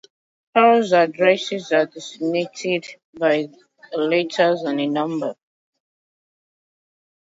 [0.55, 3.49] House addresses are designated by
[3.93, 5.35] a letter and a number.